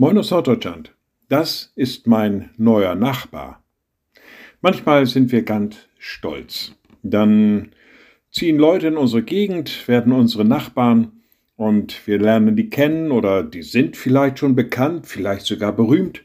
[0.00, 0.94] Moin aus Norddeutschland.
[1.28, 3.62] Das ist mein neuer Nachbar.
[4.62, 6.74] Manchmal sind wir ganz stolz.
[7.02, 7.72] Dann
[8.30, 11.20] ziehen Leute in unsere Gegend, werden unsere Nachbarn
[11.56, 16.22] und wir lernen die kennen oder die sind vielleicht schon bekannt, vielleicht sogar berühmt.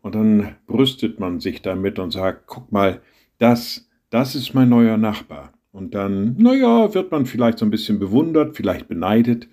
[0.00, 3.02] Und dann brüstet man sich damit und sagt, guck mal,
[3.38, 5.52] das, das ist mein neuer Nachbar.
[5.72, 9.48] Und dann, naja, wird man vielleicht so ein bisschen bewundert, vielleicht beneidet.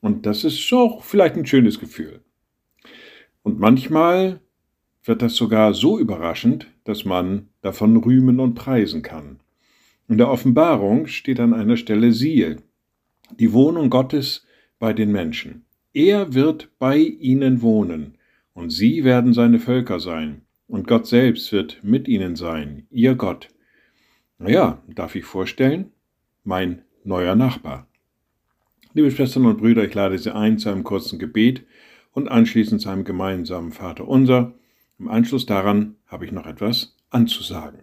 [0.00, 2.20] Und das ist auch vielleicht ein schönes Gefühl.
[3.42, 4.40] Und manchmal
[5.04, 9.40] wird das sogar so überraschend, dass man davon rühmen und preisen kann.
[10.08, 12.56] In der Offenbarung steht an einer Stelle siehe,
[13.38, 14.46] die Wohnung Gottes
[14.78, 15.64] bei den Menschen.
[15.92, 18.16] Er wird bei ihnen wohnen,
[18.52, 23.48] und sie werden seine Völker sein, und Gott selbst wird mit ihnen sein, ihr Gott.
[24.38, 25.92] Naja, darf ich vorstellen?
[26.44, 27.86] Mein neuer Nachbar.
[28.92, 31.64] Liebe Schwestern und Brüder, ich lade Sie ein zu einem kurzen Gebet
[32.12, 34.54] und anschließend zu einem gemeinsamen Vater unser.
[34.98, 37.80] Im Anschluss daran habe ich noch etwas anzusagen.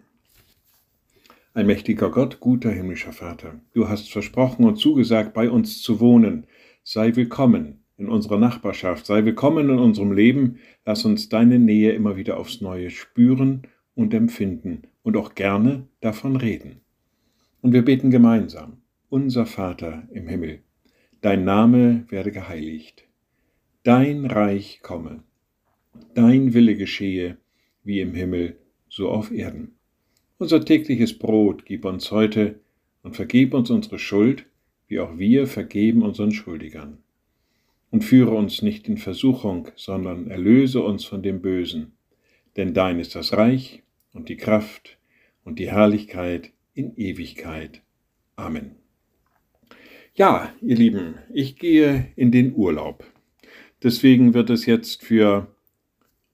[1.54, 6.46] Ein mächtiger Gott, guter himmlischer Vater, du hast versprochen und zugesagt, bei uns zu wohnen.
[6.84, 10.58] Sei willkommen in unserer Nachbarschaft, sei willkommen in unserem Leben.
[10.84, 13.62] Lass uns deine Nähe immer wieder aufs Neue spüren
[13.94, 16.82] und empfinden und auch gerne davon reden.
[17.60, 18.82] Und wir beten gemeinsam.
[19.08, 20.60] Unser Vater im Himmel,
[21.22, 23.07] dein Name werde geheiligt
[23.88, 25.22] Dein Reich komme,
[26.12, 27.38] dein Wille geschehe,
[27.84, 28.58] wie im Himmel,
[28.90, 29.76] so auf Erden.
[30.36, 32.60] Unser tägliches Brot gib uns heute
[33.02, 34.44] und vergib uns unsere Schuld,
[34.88, 36.98] wie auch wir vergeben unseren Schuldigern.
[37.90, 41.92] Und führe uns nicht in Versuchung, sondern erlöse uns von dem Bösen.
[42.58, 44.98] Denn dein ist das Reich und die Kraft
[45.44, 47.80] und die Herrlichkeit in Ewigkeit.
[48.36, 48.72] Amen.
[50.12, 53.02] Ja, ihr Lieben, ich gehe in den Urlaub.
[53.82, 55.46] Deswegen wird es jetzt für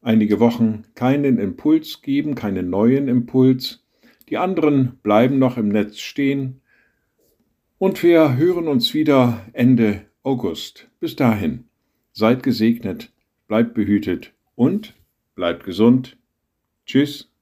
[0.00, 3.84] einige Wochen keinen Impuls geben, keinen neuen Impuls.
[4.28, 6.60] Die anderen bleiben noch im Netz stehen.
[7.78, 10.88] Und wir hören uns wieder Ende August.
[11.00, 11.64] Bis dahin,
[12.12, 13.12] seid gesegnet,
[13.46, 14.94] bleibt behütet und
[15.34, 16.16] bleibt gesund.
[16.86, 17.33] Tschüss.